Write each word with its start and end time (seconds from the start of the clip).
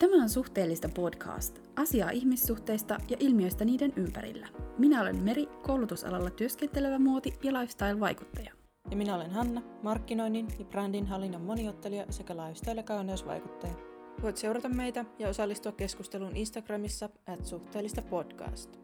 Tämä 0.00 0.22
on 0.22 0.28
Suhteellista 0.28 0.88
podcast, 0.88 1.58
asiaa 1.76 2.10
ihmissuhteista 2.10 2.98
ja 3.08 3.16
ilmiöistä 3.20 3.64
niiden 3.64 3.92
ympärillä. 3.96 4.48
Minä 4.78 5.00
olen 5.00 5.22
Meri, 5.22 5.46
koulutusalalla 5.46 6.30
työskentelevä 6.30 6.98
muoti- 6.98 7.38
ja 7.42 7.52
lifestyle-vaikuttaja. 7.52 8.52
Ja 8.90 8.96
minä 8.96 9.14
olen 9.14 9.30
Hanna, 9.30 9.62
markkinoinnin 9.82 10.48
ja 10.58 10.64
brändin 10.64 11.06
hallinnan 11.06 11.42
moniottelija 11.42 12.06
sekä 12.10 12.34
lifestyle- 12.34 12.76
ja 12.76 12.82
kauneusvaikuttaja. 12.82 13.72
Voit 14.22 14.36
seurata 14.36 14.68
meitä 14.68 15.04
ja 15.18 15.28
osallistua 15.28 15.72
keskusteluun 15.72 16.36
Instagramissa 16.36 17.08
at 17.26 17.46
suhteellista 17.46 18.02
podcast. 18.02 18.79